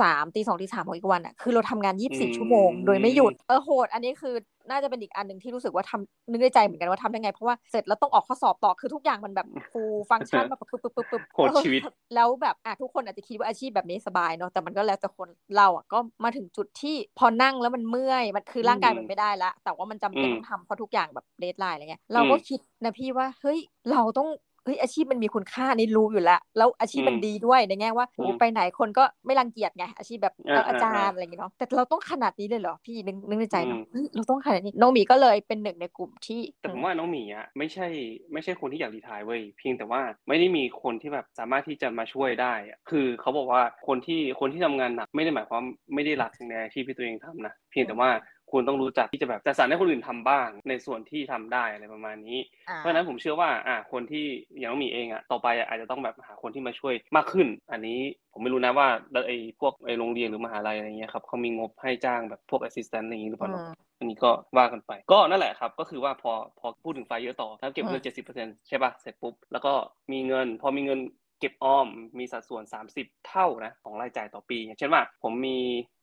[0.00, 4.34] สามตีสองตีสามของอีกวันอะคือเราทำงานยี่สิบสี่ชั่วโมง โดยไม่หยุดเออโหด อันนี้คือ
[4.70, 11.82] น่าจะเป็นอีกอันหนึ่งที่รู้สึกว่าทำนึกในใจเหมือนกันว่าทำได้ไง เพราะว่าเสร็จแล้วต้องออกข้อสอบต่อคือทุกอย่างมันแบบฟูฟังก์ชันแบบปึ๊บปึ๊บปึ๊บปึ๊บโหดชีวิต
[12.14, 23.58] แล้วแบบอะทุกคนอาจจะคิดว่าอาชีพแบบนี้สบายเนาะแต่มันก็แล้วแต่คนเราอะก็มาถึงจุดที่พอนั่งแล้วมันเมื่อยมันคือร่างกายมันไม่ได้ละแต่ว่ามันจำเป็นต้องทำเพราะทุกอย่างแบบเดทไลน์อะไรเงี้ยเราก็คิดนะพี่ว่าเฮ้ย
[23.90, 24.28] เราต้อง
[24.64, 30.34] เฮ้ยอาชีพมันมีคุณค่านี่รู้อยู่แล้ว แล้วอาชีพมันดีด้วยในแง่ว่าโอ้ไปไหนคนก็ไม่รังเกียจไงอาชีพแบบ
[30.68, 33.80] อาจารย์อะไรอย่างเงี้ยเนาะแต่เราต้องขนาดนี้เลยเหรอพี่นึกนึกในใจเนาะ
[34.14, 37.86] เราต้องขนาดนี้น้องหมีก็เลยเป็นหนึ่งในกลุ่มที่แต่ผมว่าน้องหมีอะไม่ใช่
[38.32, 45.62] ไม่ใช่คนที่อยาก retire เว้ยเพียงแต่ว่าไม่ได้มีคนที่แบบสามารถที่จะมาช่วยได้อะคือเขาบอกว่าคนที่คนที่ทำงานหนักไม่ได้หมายความ
[45.94, 48.10] ไม่ได้รักในอาชีพที่ตัวเองทำนะเพียงแต่ว่า
[48.54, 52.38] คุณต้องรู้จักที่จะแบบจัดสรรให้คนอื่นทำบ้างในส่วนที่ทำได้อะไรประมาณนี้
[52.76, 54.26] เพราะฉะนั้นผมเชื่อว่าอ่าคนที่
[54.62, 57.98] ยังต้องมีเองอะต่อไปอาจจะต้องแบบหาคนที่มาช่วยมากขึ้น อันนี้
[58.32, 58.88] ผมไม่รู้นะว่า
[59.26, 63.50] ไอ้พวกไอ้โรงเรียนหรือมหาลัยอะไรเงี้ยครับเขามีงบให้จ้างแบบพวก assistant อะไรอย่างนี้หรือเปล่า
[63.98, 69.72] อันนี้ก็ว่ากันไป ก็นั่นแหละครับ ก็คือว่าพอพอพูดถึงไฟเยอะต่อถ้าเก็บเงินเจ็ดสิบเปอร์เซ็นต์ใช่ป่ะเสร็จปุ๊บแล้วก็
[70.12, 71.00] มีเงิน พอมีเงิน
[71.40, 72.62] เก็บออมมีสัดส่วน
[72.94, 75.56] 30 เท่านะของรายจ่ายต่อปีอย่างเช่นว่าผมมี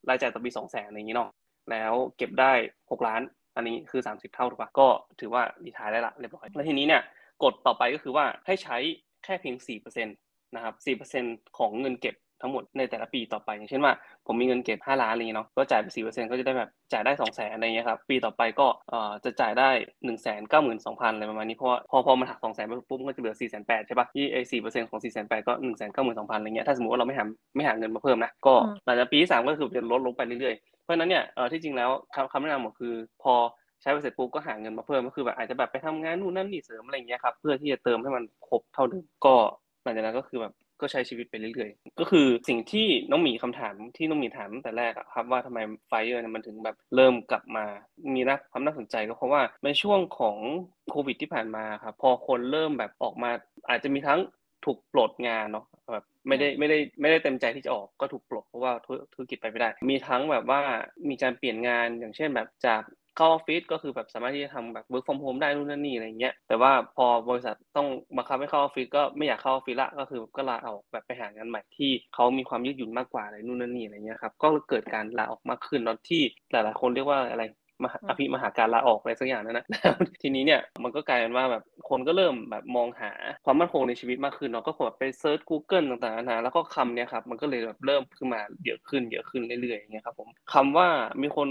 [0.10, 1.30] รายจ่ายต่อปี2 0 0 0 0 0อย่างนี้เนาะ
[1.72, 2.54] แล้วเก็บได้
[2.90, 3.22] 6ล้าน
[3.56, 4.88] อันนี้คือ30เท่าถูกปะก็
[5.20, 7.02] ถือว่าดีทายได้ละเรียบร้อยแล้วทีนี้เนี่ย
[7.44, 8.78] กฎต่อไปก็คือว่าให้ใช้
[9.24, 9.56] แค่เพียง
[10.06, 10.76] 4%นะครับ
[11.14, 13.94] 4%ของเงินเก็บทั้งหมดในแต่ละปีต่อไป อย่างเช่นว่า
[14.26, 19.70] ผมมีเงินเก็บ 5 ล้านอะไรเงี้ยเนาะก็จ่ายไป4%ก็จะได้แบบจ่ายได้2 0 0 0 0 0อะไรเงี้ยครับปีต่อไปก็เอ่อจะจ่ายได้
[20.02, 25.18] 1 9 2 0 0 0อะไรประมาณนี้เพราะพอพอมันหัก2 0 0 0 0 0ไปปุ๊บก็จะเหลือ4 8 0 0 0ใช่ปะยี่ไอ้สี่เปอร์เซ็นต์ของ4 8
[25.18, 28.54] 0 0 0ก็1 9 2 0 0 0อะไรเงี้ยถ้าสมมติว่าเราไม่หาไม่หาเงินมาเพิ่มนะก็
[28.86, 31.90] หลังจากปีที่3ก็คือจะลดลงไปเรื่อยๆเพ ราะนั้นเนี่ยเออที่จริงแล้ว
[32.32, 33.34] คำแนะนำผมคือ พอ
[33.82, 39.36] ใช้ไปเสร็จปุ๊บก็หาเงินมาเพิ่มก็คือแบบอาจจะแบบไปทำงานนู่นนั่นนี่เสริมอะไรเงี้ยครับเพื่อที่จะเติมให้มันครบเท่าเดิมก็
[39.84, 47.66] หลังจากนั้นก็คือแบบก็ใช้ชีวิตไปเรื่อยๆ ก็คือสิ่งที่น้องหมีคำถามที่น้องหมีถามตั้งแต่แรกอะครับว่าทำไมไฟเออร์มันถึงแบบเริ่มกลับมา
[48.14, 50.38] มีนะความน่าสนใจก็เพราะว่าในช่วงของ
[50.92, 53.32] โควิดที่ผ่านมาครับพอคนเริ่มแบบออกมา
[53.70, 54.20] อาจจะมีทั้ง
[54.66, 58.74] ถูกปลดงานเนาะแบบไม่ได้ไม่ได้ไม่ได้เต็มใจที่จะออกก็ถูกปลดเพราะว่า
[59.14, 60.62] ธุรกิจไปไม่ได้ มีทั้งแบบว่า
[61.10, 62.82] มีการเปลี่ยนงานอย่างเช่นแบบจาก
[63.18, 76.22] เข้าออฟฟิศก็คือแบบสามารถที่จะทำแบบ work from home ได้นู่นนั่นนี่อะไรเงี้ยแต่ว่าพอบริษัทต้องบังคับให้เข้าออฟฟิศก็ไม่อยากเข้าออฟฟิศละก็คือก็ลาออกแบบไปหางานใหม่ที่เขามีความยืดหยุ่นมากกว่าอะไรนู่นนั่นนี่อะไรเงี้ยครับก็เกิดการลาออกมากขึ้นแล้วที่
[76.52, 77.61] หลาย ๆ คนเรียกว่าอะไรมหา
[78.10, 79.66] อภิมหาการลาออกอะไรสักอย่างนั้นนะ
[80.22, 83.12] ทีนี้เนี่ยมันก็กลายเป็นว่าแบบคนก็เริ่มแบบมองหา
[83.46, 90.88] ความมั่นคงในชีวิตมากขึ้นเนาะก็แบบไป search Google ต่างๆนะแล้วก็คำเนี่ยครับมันก็เลยแบบเริ่มขึ้นมาเยอะขึ้นเยอะขึ้นเรื่อยๆอย่างเงี้ยครับผมคำว่า
[91.22, 91.50] มีคน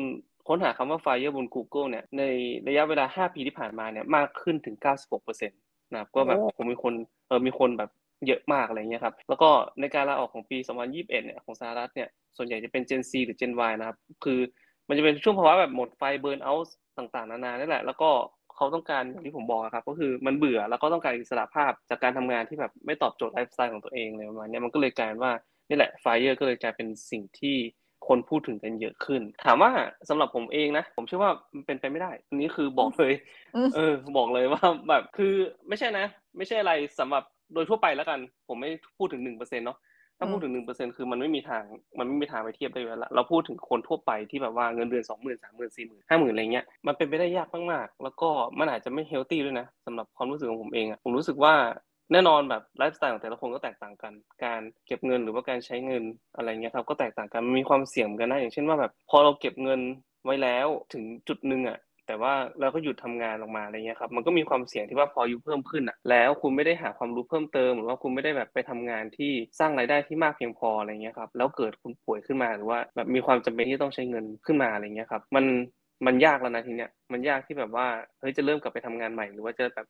[0.48, 2.22] ค้นหาคำว่า Fire บน Google เนี่ยใน
[2.68, 4.76] ระยะเวลา 5 ปีที่ผ่านมาเนี่ยมากขึ้นถึง
[5.14, 6.94] 96%นะครับก็แบบผมมีคน
[7.28, 7.90] เออมีคนแบบ
[8.26, 14.40] เยอะมากอะไรเงี้ยครับ แล้วก็ในการลาออกของปี 2021 เนี่ยของสหรัฐเนี่ย ส่วนใหญ่จะเป็น Gen Z หรือ Gen Y นะครับ คือ
[14.90, 18.10] มันจะเป็นช่วงภาวะแบบหมดไฟเบิร์นเอาท์ต่างๆ นานานั่นแหละ แล้วก็
[18.56, 25.32] เขาต้องการอย่างที่ผมบอกครับ ก็คือมันเบื่อแล้วก็ต้องการอิสระภาพจากการทำงานที่แบบไม่ตอบโจทย์ไลฟ์สไตล์ของตัวเองเลยประมาณนี้มันก็เลยกลายว่า
[25.68, 27.56] นี่แหละไฟเออร์ก็เลยกลายเป็นสิ่งที่
[28.08, 29.70] คนพูดถึงกันเยอะขึ้น ถามว่า
[30.08, 33.12] สำหรับผมเองนะ ผมเชื่อว่ามันเป็นไปไม่ได้ อันนี้คือบอกเลย
[33.74, 35.34] เออ บอกเลยว่าแบบคือ
[35.68, 37.24] ไม่ใช่นะ ไม่ใช่อะไรสำหรับ
[37.54, 39.78] โดยทั่วไปแล้วกัน ผมไม่พูดถึงหนึ่งเปอร์เซ็นต์เนาะ
[40.20, 41.62] ถ้าพูดถึงหนึ่งเปอร์เซ็นคือมันไม่มีทาง
[41.98, 48.28] มันไม่มีทางไปเทียบได้แล้ว เราพูดถึงคนทั่วไปที่แบบว่าเงินเดือนสองหมื่นสามหมื่นสี่หมื่นห้าหมื่นอะไรเงี้ยมันเป็นไปได้ยากมากๆ แล้วก็
[48.58, 51.54] มันอาจจะไม่ healthy ด้วยนะสำหรับความรู้สึกของผมเองอะผมรู้สึกว่า
[52.12, 54.12] แน่นอนแบบไลฟ์สไตล์ของแต่ละคนก็แตกต่างกัน
[54.44, 56.04] การเก็บเงินหรือว่าการใช้เงิน
[56.36, 59.80] อะไรเงี้ยครับก็แตกต่างกันมันมีความเสี่ยงกันนะอย่างเช่นว่าแบบพอเราเก็บเงิน
[60.24, 61.78] ไว้แล้วถึงจุดหนึ่งอะ
[62.10, 75.44] แต่ว่าเราก็หยุดทำงานลงมาอะไรเงี้ยครับมันก็มีความเสี่ยงที่ว่าพออายุเพิ่มขึ้นอะแล้วคุณไม่ได้หาความรู้เพิ่มเติม หรือว่าคุณไม่ได้แบบไปทำงานที่สร้างรายได้ที่มากเพียงพออะไรเงี้ยครับแล้วเกิดคุณป่วยขึ้นมาหรือว่าแบบมีความจำเป็นที่ต้องใช้เงินขึ้นมาอะไรเงี้ยครับมัน
[76.06, 77.86] มันยากแล้วนะทีเนี้ยมันยากที่แบบว่า
[78.20, 79.86] เฮ้ยจะเริ่มกลับไปทำงานใหม่ หรือว่าจะแบบ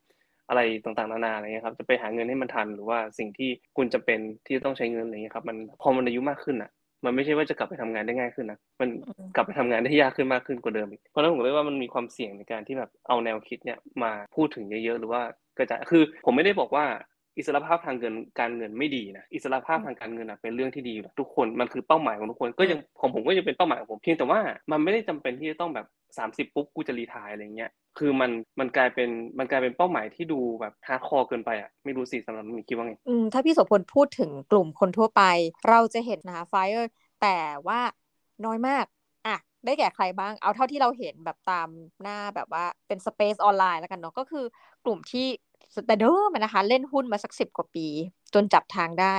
[0.49, 6.71] อะไรต่างๆนานาอะไรเงี้ยครับจะไปหาเงินให้มันทันหรือว่าสิ่งที่คุณจะเป็นที่ต้องใช้เงินอะไรเงี้ยครับมันพอมันอายุมากขึ้นอะ
[7.05, 8.89] มันไม่ใช่ว่าจะกลับไปทำงานได้ง่ายขึ้นนะมัน
[9.37, 15.23] กลับไปทำงานได้ยากขึ้นมากขึ้นกว่าเดิมอีกเพราะฉะนั้นผมเลยว่ามันมีความเสี่ยงในการที่แบบเอาแนวคิดเนี่ยมาพูดถึงเยอะๆหรือว่า
[15.59, 16.85] กระจายคือผมไม่ได้บอกว่า
[17.37, 24.41] อิสรภาพทางเงินการเงินไม่ดีนะอิสรภาพทางการเงินเป็นเรื่องที่ดีทุกคนมันคือเป้าหมายของทุกคนก็ยังของผมก็ยังเป็นเป้าหมายของผมเพียงแต่ว่า
[24.71, 25.87] มันไม่ได้จำเป็นที่จะต้องแบบ
[26.19, 35.23] สามสิบปุ๊บกูจะ retire อะไรเงี้ยคือมันมันกลายเป็นมันกลายเป็นเป้าหมายที่ดูแบบ hardcore เกินไปอะไม่รู้สิสำหรับมีคิดว่าไงอืมถ้าพี่โสพลพูดถึงกลุ่มคนทั่วไป
[35.69, 36.91] เราจะเห็นนะคะ Fire
[37.23, 37.81] แต่ว่า
[38.45, 38.85] น้อยมาก
[39.27, 41.69] อะได้แก่ใครบ้าง เอาเท่าที่เราเห็นแบบตาม
[42.03, 44.45] หน้าแบบว่าเป็น space ออนไลน์แล้วกันเนาะก็คือ
[44.85, 45.27] กลุ่มที่
[45.87, 47.87] แต่เดิมนะคะ เล่นหุ้นมาสักสิบกว่าปี
[48.35, 49.17] จนจับทางได้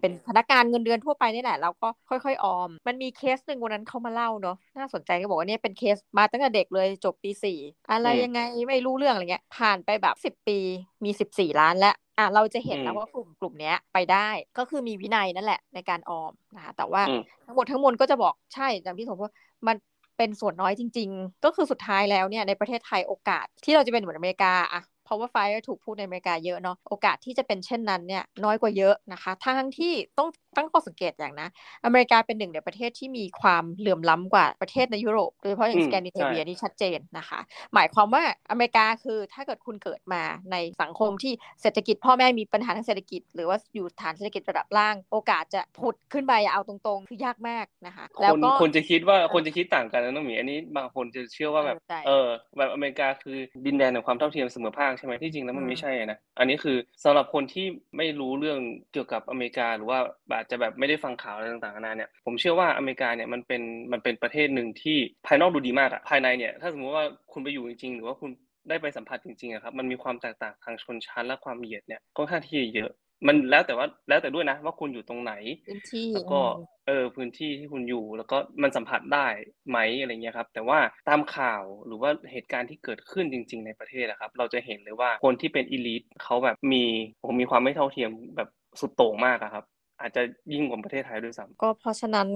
[0.00, 7.58] เป็นพนักงานเงินเดือนทั่วไปนี่แหละเราก็ค่อยๆออม มันมีเคสหนึ่งวันนั้นเขามาเล่าเนาะน่าสนใจก็บอกว่าเนี่ยเป็นเคสมาตั้งแต่เด็กเลยจบปีสี่
[7.90, 10.58] อะไรยังไงไม่รู้เรื่องอะไรเงี้ย ผ่านไปแบบสิบปี
[11.04, 17.02] มีสิบสี่ล้านแล้วอะเราจะเห็นแล้วว่ากลุ่มกลุ่มนี้ไปได้ก็คือมีวินัยนั่นแหละในการออมนะคะแต่ว่า
[17.46, 19.32] ทั้งหมดทั้งมวลก็จะบอกใช่อย่างพี่สมว่า
[19.66, 19.76] มัน
[20.16, 25.36] เป็นส่วนน้อยจริง ๆ ก็คือสุดท้ายแล้วเนี่ยในประเทศไทยโอกาสที่เราจะเป็นเหมือนอเมริกาอะ เพราะว่าไฟ
[25.68, 31.48] ถูกพูดในอเมริกาเยอะเนาะโอกาสที่จะเป็นเช่นนั้นเนี่ยน้อยกว่าเยอะนะคะทั้งที่ต้องตั้งข้อสังเกตอย่างนะ
[31.84, 37.40] อเมริกาเป็นหนึ่งในประเทศที่มีความเหลื่อมล้ำกว่าประเทศในยุโรปโดยเฉพาะอย่างสแกนดิเนเวียนี่ชัดเจนนะคะ
[37.74, 58.58] หมายความว่าอเมริกาคือถ้าเกิดคุณเกิดมาในสังคมที่เศรษฐกิจ พ่อแม่มีปัญหาทางเศรษฐกิจ หรือว่าอยู่ฐานเศรษฐกิจระดับล่าง โอกาสจะผุดขึ้นไปเอาตรงๆ คือยากมากนะคะ แล้วก็คนจะคิดว่าคนจะคิดต่างกันนะน้องหมีอันนี้บางคนจะเชื่อว่าแบบเออแบบอเมริกาคือดินแดนแห่งความเท่าเทียมเสมอภาคใช่ไหมที่จริงแล้วมันไม่ใช่นะอันนี้คือสำหรับคนที่ไม่รู้เรื่อง
[58.92, 59.98] เกี่ยวกับอเมริกา หรือว่า
[60.36, 68.30] อาจจะแบบไม่ได้ฟังข่าวอะไรต่างๆนานาเนี่ยผมเชื่อว่าอเมริกาเนี่ยมันเป็นมันเป็นประเทศหนึ่งที่ภายนอกดูดีมากอะภายในเนี่ยถ้าสมมติว่าคุณไปอยู่จริงๆหรือว่าคุณ
[68.68, 72.90] ได้ไปสัมผัสจริงๆอะครับมันมีความแตกต่างทางชนชั้นและความเหยียดเนี่ยค่อนข้างที่เยอะ
[73.26, 75.32] มันแล้วแต่ว่าแล้วแต่ด้วยนะ ว่าคุณอยู่ตรงไหน
[75.66, 76.40] พื้นที่แล้วก็
[76.86, 79.26] เออพื้นที่ที่คุณอยู่แล้วก็มันสัมผัสได้
[79.68, 86.84] ไหมอะไรเงี้ยครับ แต่ว่าตามข่าวหรือว่าเหตุการณ์ที่เกิดขึ้นจริง ๆ ในประเทศนะครับ เราจะเห็นเลยว่าคนที่เป็นอีลิทเขาแบบมี
[87.24, 88.48] ผมมีความไม่เท่าเทียมแบบ
[88.80, 89.64] สุดโต่งมากครับ
[90.00, 92.28] อาจจะยิ่งกว่าประเทศไทยด้วยซ้ำก็เพราะฉะนั้น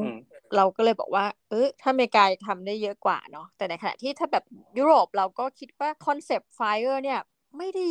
[0.56, 4.44] เราก็เลยบอกว่า เออถ้าอเมริกาทำได้เยอะกว่าเนาะแต่ในขณะที่ถ้าแบบ
[4.78, 7.20] ยุโรปเราก็คิดว่าคอนเซปต์ Fire เนี่ย
[7.58, 7.86] ไม่ได้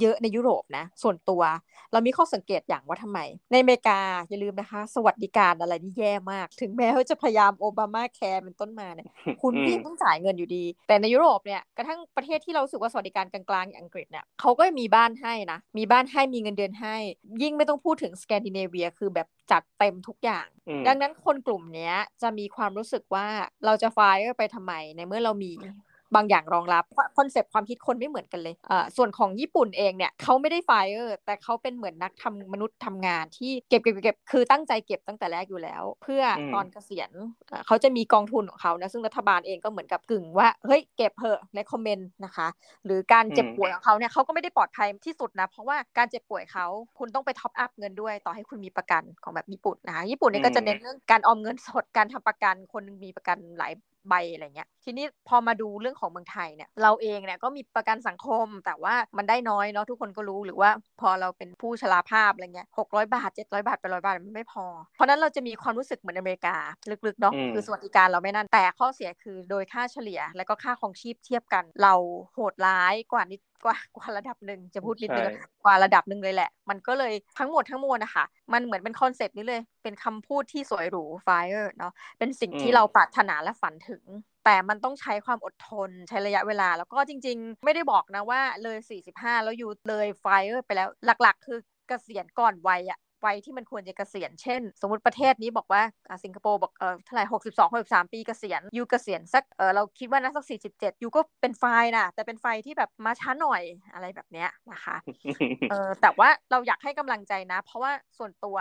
[0.00, 1.42] เยอะในยุโรปนะ ส่วนตัว
[1.92, 3.18] เรามีข้อสังเกตอย่างว่าทำไม
[3.50, 9.08] ในอเมริกาอย่าลืมนะคะ สวัสดิการอะไรนี่แย่มาก ถึงแม้ว่าจะพยายามโอบามาแคร์เป็นต้นมาเนี่ย
[9.42, 16.96] คุณก็ยังต้องจ่ายเงินอยู่ดี แต่ในยุโรปเนี่ยกระทั่งประเทศที่เราสึกว่าสวัสดิการกลางๆอย่างอังกฤษเนี่ยเขาก็มีบ้านให้นะ มีบ้านให้มีเงินเดือนให้
[17.42, 20.46] ยิ่งไม่ต้องพูดถึงสแกนดิเนเวียคือแบบจัดเต็มทุกอย่าง
[20.86, 23.26] ดังนั้นคนกลุ่มนี้จะมีความรู้สึกว่า
[23.64, 23.98] เราจะ Fire
[24.38, 25.52] ไปทำไมในเมื่อเรามี
[26.14, 26.84] บางอย่างรองรับ
[27.18, 36.22] คอนเซปต์ความคิดคนไม่เหมือนกันเลยอ่าส่วนของญี่ปุ่นเองเนี่ยเขาไม่ได้ Fire แต่เขาเป็นเหมือนนักทำมนุษย์ทำงานที่เก็บเก็บเก็บคือตั้งใจเก็บตั้งแต่แรกอยู่แล้ว เพื่อ
[36.54, 37.10] ตอนเกษียณ
[37.66, 42.48] เขาจะมีกองทุนของเขานะซึ่งรัฐบาลเองก็เหมือนกับกึ่งว่าเฮ้ยเก็บเถอะในคอมเมนต์นะคะ
[42.84, 46.66] หรือการเจ็บป่วยของเขาเนี่ยเขาก็ไม่ได้ปลอดภัยที่สุดนะเพราะว่าการเจ็บป่วยเขา
[46.98, 53.72] คุณต้องไป top up เงินด้วยต่อให้คุณมีประกันของแบบญี่ปุ่นนะคะญี่ปุ่นนี่ก็จะเน้นเรื่องการออมเงินสดการทำประกันคนนึงมีประกันหลาย
[54.08, 64.64] ใบอะไรเงี้ยทีนี้พอมาดูเรื่องของเมืองไทยเนี่ยเราเองเนี่ยก็มีประกันสังคมแต่ว่ามันได้น้อยเนาะทุกคนก็รู้หรือว่าพอเราเป็นผู้ชราภาพอะไรเงี้ยหกร้อยบาทเจ็ดร้อยบาทแปดร้อยบาทมันไม่พอ
[64.96, 66.56] เพราะนั้นเราจะมีความรู้สึกเหมือนอเมริกา
[67.06, 71.94] ลึกๆเนาะคือสวัสดิการเราไม่นั่นแต่ข้อเสียคือโดยค่าเฉลี่ย และก็ค่าครองชีพเทียบกัน เรา
[72.34, 75.32] โหดร้ายกว่านิด กว่ากว่าระดับหนึ่งจะพูดนิดนึง
[75.64, 84.02] กว่าระดับหนึ่งเลยแหละ มันก็เลยทั้งหมดทั้งมวลนะคะมันเหมือนเป็นคอนเซปต์นี้เลย เป็นคำพูดที่สวยหรู Fire เนาะเป็นสิ่งที่เราปรารถนาและฝันถึง
[84.44, 90.88] แต่มันต้องใช้ความอดทนใช้ระยะเวลา แล้วก็จริง ๆ ไม่ได้บอกนะว่าเลย 45 แล้วอยู่เลย Fire ไปแล้ว
[91.22, 95.82] หลัก ๆ คือเกษียณก่อนวัยอะ วัยที่มันควรจะเกษียณ เช่น สมมติประเทศนี้บอกว่า
[96.24, 101.64] สิงคโปร์บอกเออเท่าไหร่หกสิบสองหกสามปีเกษียณ you เกษียณสักเออเราคิดว่าน่าสักสี่สิบเจ็ด you ก็เป็น Fire
[101.96, 103.62] นะแต่เป็น Fire ที่แบบมาช้าหน่อย
[103.94, 104.96] อะไรแบบเนี้ยนะคะ
[105.70, 108.56] เออแต่ว่าเราอยากให้กำลังใจนะ เพราะว่าส่วนตัว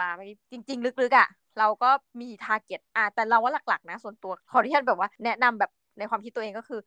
[0.52, 1.28] จริง ๆ ลึกๆอะ
[1.60, 1.90] เราก็
[2.22, 6.80] มี target อะแต่เราว่าหลักๆ นะ ส่วนตัวขอที่ท่านแบบว่าแนะนำแบบในความคิดตัวเองก็คือ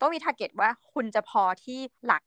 [0.00, 2.22] ต้องมี target ว่าคุณจะพอที่หลัก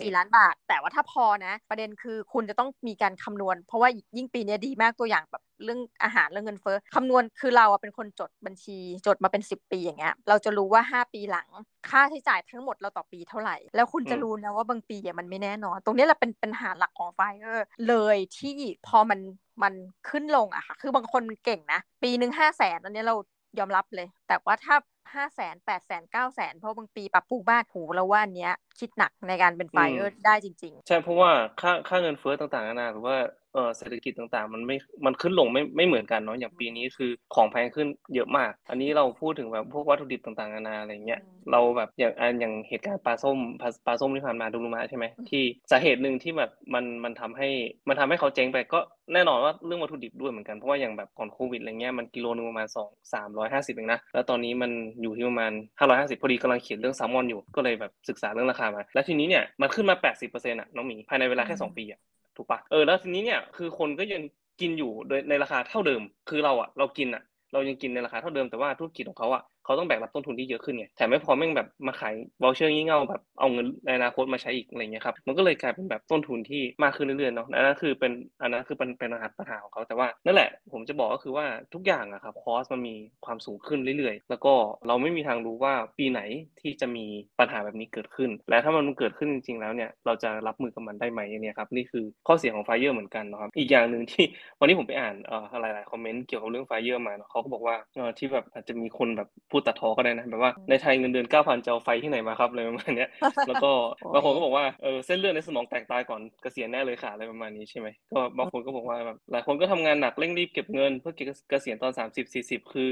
[0.00, 11.48] สี่ล้านบาท แต่ว่าถ้าพอนะ ประเด็นคือคุณจะต้องมีการคำนวณ เพราะว่ายิ่งปีนี้ดีมากตัวอย่างแบบเรื่องอาหารเรื่องเงินเฟ้อคำนวณคือเราเป็นคนจดบัญชีจดมาเป็น 10 ปีอย่างเงี้ยเราจะรู้ว่า 5 ปีหลัง
[11.88, 18.54] ค่าใช้จ่ายทั้งหมดเราต่อปีเท่าไหร่ แล้วคุณจะรู้นะว่าบางปีมันไม่แน่นอน ตรงนี้แหละเป็นปัญหาหลักของ Fire เลยที่
[18.86, 19.20] พอมัน
[19.62, 19.74] มัน
[20.08, 23.16] ขึ้นลงอะค่ะ คือบางคนเก่งนะ ปีหนึ่งห้าแสนอันนี้เรา
[23.58, 24.76] ยอมรับเลย แต่ว่าถ้า
[25.14, 33.16] ห้าแสนแปดแสนเก้าแสนเพราะบางปีปรับปรุงบ้านหูเราว่าอันเนี้ย คิดหนักในการเป็น Fire ได้จริง ๆ ใช่เพราะว่าค่าค่าเงินเฟ้อต่างๆนานาหรือว่า
[33.56, 41.20] เออเศรษฐกิจต่างๆ มันไม่ มันขึ้นลงไม่ไม่เหมือนกันเนาะอย่างปีนี้คือของแพงขึ้นเยอะมาก อันนี้เราพูดถึงแบบพวกวัตถุดิบต่างๆนานาอะไรเงี้ย
[41.52, 43.38] เราแบบอย่างอันอย่างเหตุการณ์ปลาส้ม
[43.86, 47.48] ปลาส้มที่ผ่านมาดูรูมาใช่ไหมที่สาเหตุหนึ่งที่แบบมันมันทำให้
[47.88, 48.78] มันทำให้เขาเจ๊งไปก็
[49.14, 54.70] แน่นอนว่าเรื่องวัตถุดิบด้วยเหมือนกันเพราะว่าอย่างแบบก่อนโควิดอะไรเงี้ยมันกิโลนึงประมาณสองสามร้อยห้าสิบเองนะแล้วตอนนี้มัน
[55.02, 62.00] อยู่ที่ประมาณห้าร้อยห้าสิบพอดีกำลังเขียนเรื่องแซลมอนอยู่ก็เลยแบบศึกษาเรื่องราคามา แล้วทีนี้เนี่ยมันขึ้นมาแปดสิบเปอร์เซ็นต์อะน้องหมีภายในเวลาแค่สองปีอะ
[62.36, 64.22] ถูกปะเออแล้วทีนี้เนี่ยคือคนก็ยัง
[64.60, 84.54] กินอยู่โดยในราคาเท่าเดิม คือเราอะเรากินอะเรายังกินในราคาเท่าเดิมแต่ว่าธุรกิจของเขาอะ เขาต้องแบกรับต้นทุนที่เยอะขึ้นไงแถมไม่พอแม่งแบบมาขาย voucher งี่เง่าแบบเอาเงินในอนาคตมาใช้อีกอะไรเงี้ยครับมันก็เลยกลายเป็นแบบต้นทุนที่มากขึ้นเรื่อยๆเนาะนั่นคือเป็นอันนั้นคือเป็นเป็นปัญหาปัญหาของเขาแต่ว่านั่นแหละผมจะบอกก็คือว่าทุกอย่างอะครับ cost มันมีความสูงขึ้นเรื่อยๆ แล้วก็
[84.88, 86.20] เราไม่มีทางรู้ว่าปีไหน
[86.60, 87.06] ที่จะมี
[87.40, 94.24] ปัญหาแบบนี้เกิดขึ้น และถ้ามันเกิดขึ้นจริงๆแล้วเนี่ยเราจะรับมือกับมันได้ไหมเนี่ยครับนี่คือข้อเสียของ Fire เหมือนกันนะครับอีกอย่างหนึ่งที่
[94.60, 103.06] วันนี้ผมไปอ่านเอ่อหลายๆคอมเมนต์เกี่ยวกับเรื่อง Fire มาเนาะเขาก็บอกว่าเออที่แบบอาจจะมีคนแบบพูดตัดพ้อก็ได้นะแบบว่าในไทยเงินเดือนเก้าพันจะเอา Fire ที่ไหนมาครับอะไรประมาณนี้
[103.48, 103.70] แล้วก็
[104.14, 111.14] บางคนก็บอกว่าเออเส้นเลือดในสมองแตกตายก่อนเกษียณแน่เลยค่ะอะไรประมาณนี้ใช่ไหมก็บางคนก็บอกว่าแบบหลายคนก็ทำงานหนักเร่งรีบเก็บเงินเพื่อ
[111.50, 112.88] เกษียณตอนสามสิบสี่สิบคือ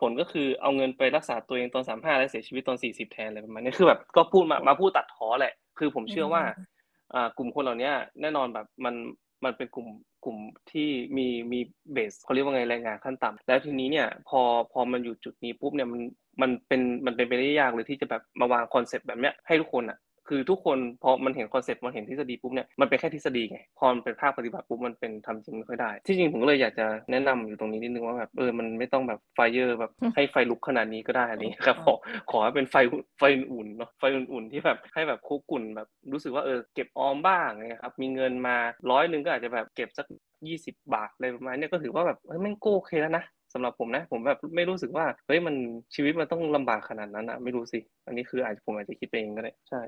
[0.00, 6.42] ผลก็คือเอาเงินไปรักษาตัวเองตอนสามห้าแล้วเสียชีวิตตอนสี่สิบแทนอะไรประมาณนี้คือแบบก็พูดมามาพูดตัดพ้อแหละ คือผมเชื่อว่า
[7.14, 8.94] อ่ากลุ่มคนเหล่านี้แน่นอนแบบมัน
[9.44, 9.88] มันเป็นกลุ่ม
[10.24, 10.38] กลุ่ม
[10.70, 11.60] ที่มีมี
[11.92, 14.40] base เขาเรียกว่าไงแรงงานขั้นต่ำแล้วทีนี้เนี่ยพอ
[14.72, 16.00] พอมันอยู่จุดนี้ปุ๊บเนี่ยมัน
[16.42, 19.98] มันเป็นมันเป็นไปได้ยากเลยที่จะแบบมาวางคอนเซปต์แบบเนี้ยให้ทุกคนอะ
[20.30, 31.94] คือทุกคนพอมันเห็นคอนเซ็ปต์มันเห็นทฤษฎีปุ๊บเนี่ยมันเป็นแค่ทฤษฎีไงพอมันเป็นภาคปฏิบัติปุ๊บมันเป็นทำจริงไม่ค่อยได้ ที่จริงผมก็เลยอยากจะแนะนำอยู่ตรงนี้นิดนึงว่าแบบเออมันไม่ต้องแบบ FIRE แบบให้ไฟลุกขนาดนี้ก็ได้อะไรครับขอ
[32.30, 32.76] ขอให้เป็นไฟ
[33.18, 38.56] ไฟอุ่นเนาะไฟอุ่นๆที่แบบให้แบบคุกกุ่นแบบรู้สึกว่าเออเก็บออมบ้างนะครับมีเงินมา
[38.90, 40.06] ร้อยหนึ่งก็อาจจะแบบเก็บสัก
[40.48, 45.54] ยี่สิบบาทอะไรประมาณนี้ก็ถือว่าแบบเฮ้ยแม่งโอเคแล้วนะสำหรับผมนะผมแบบไม่รู้สึกว่าเฮ้ยมัน
[45.94, 49.80] ชีวิตมันต้องลำบากขนาดนั้นอะไม่รู้สิ อันนี้คืออาจจะผมอาจจะคิดเองก็ได้ใช่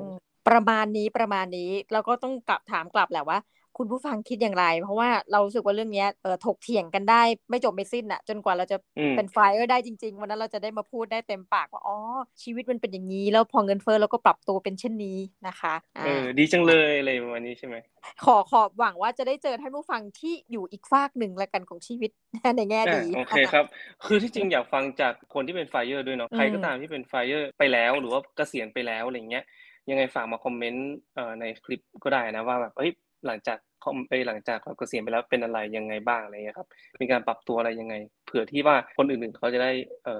[0.49, 3.39] ประมาณนี้ประมาณนี้แล้วก็ต้องกลับถามกลับแหละว่า
[3.79, 8.77] คุณผู้ฟังคิดอย่างไร เพราะว่าเราสึกว่าเรื่องนี้เออถกเถียงกันได้ไม่จบไม่สิ้นอะจนกว่าเราจะ
[9.15, 11.97] เป็นไฟก็ได้จริง ๆ วันนั้นเราจะได้มาพูดได้เต็มปากว่าอ๋อ
[12.43, 17.77] ชีวิตมันเป็นอย่างนี้ แล้วพอเงินเฟ้อเราก็ปรับตัวเป็นเช่นนี้นะคะเออดีจังเลยอะไรประมาณนี้ใช่ไหม
[18.25, 22.11] ขอขอหวังว่าจะได้เจอท่านผู้ฟังที่อยู่อีกฝากหนึ่งละกันของชีวิต
[22.57, 23.65] ในแง่ดีโอเคครับ
[24.05, 29.45] คือที่จริงอยากฟังจากคนที่เป็นไฟเออร์ด้วยเนาะใครก็ตามที่เป็นไฟเออร์ไปแล้วหรือว่าเกษียณไปแล้วอะไรเงี้ย
[29.89, 30.85] ยังไงฝากมาคอมเมนต์
[31.41, 32.91] ในคลิปก็ได้นะว่าแบบเฮ้ย
[33.27, 36.69] หลังจากคอมไปหลังจากเกษียณไปแล้วเป็นอะไรยังไงบ้างอะไรเงี้ยครับ
[37.01, 37.95] มีการปรับตัวอะไรยังไง
[38.27, 39.71] เผื่อที่ว่าคนอื่นๆเขาจะได้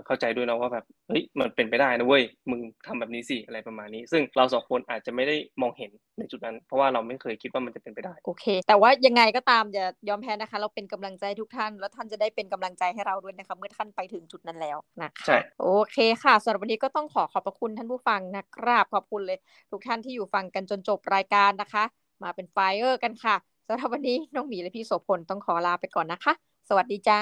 [0.07, 19.39] เข้าใจด้วยนะว่าแบบเฮ้ยมันเป็นไปได้นะเว้ยมึงทำแบบนี้สิอะไรประมาณนี้ ซึ่งเราสองคนอาจจะไม่ได้มองเห็นในจุดนั้น เพราะว่าเราไม่เคยคิดว่ามันจะเป็นไปได้โอเค แต่ว่ายังไงก็ตามอย่ายอมแพ้นะคะ เราเป็นกำลังใจทุกท่าน แล้วท่านจะได้เป็นกำลังใจให้เราด้วยนะคะเมื่อท่านไปถึงจุดนั้นแล้วนะคะใช่โอเคค่ะสำหรับวันนี้ก็ต้องขอขอบพระคุณท่านผู้ฟังนะครับขอบคุณเลย
[19.73, 21.85] ทุกท่านที่อยู่ฟังกันจนจบรายการนะคะ
[22.25, 23.37] มาเป็นไฟเออร์กันค่ะ
[23.69, 26.33] สำหรับวันนี้น้องหมีและพี่โสพลต้องขอลาไปก่อนนะคะ
[26.69, 27.21] สวัสดีจ้า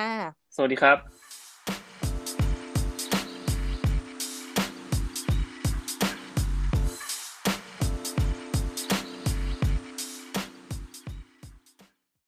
[0.56, 1.29] สวัสดีครับ